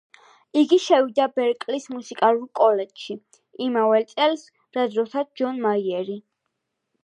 იგი 0.61 0.77
შევიდა 0.85 1.27
ბერკლის 1.39 1.85
მუსიკალურ 1.97 2.49
კოლეჯში, 2.61 3.17
იმავე 3.69 4.03
წელს, 4.15 4.49
რა 4.79 4.89
დროსაც 4.97 5.33
ჯონ 5.43 5.65
მაიერი. 5.71 6.21